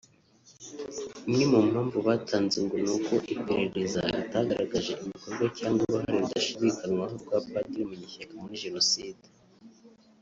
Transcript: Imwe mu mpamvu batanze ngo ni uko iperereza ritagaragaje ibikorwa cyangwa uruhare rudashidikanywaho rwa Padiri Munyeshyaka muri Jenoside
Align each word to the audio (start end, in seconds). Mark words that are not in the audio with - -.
Imwe 1.27 1.43
mu 1.51 1.59
mpamvu 1.69 1.97
batanze 2.07 2.57
ngo 2.65 2.75
ni 2.83 2.91
uko 2.95 3.13
iperereza 3.33 4.01
ritagaragaje 4.17 4.91
ibikorwa 5.03 5.45
cyangwa 5.57 5.81
uruhare 5.83 6.13
rudashidikanywaho 6.21 7.15
rwa 7.23 7.37
Padiri 7.49 7.83
Munyeshyaka 7.89 8.33
muri 8.41 8.61
Jenoside 8.63 9.25